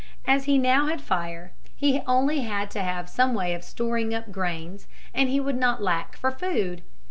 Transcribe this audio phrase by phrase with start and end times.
[0.25, 4.31] As he now had fire he only had to have some way of storing up
[4.31, 6.81] grains and he would not lack for food.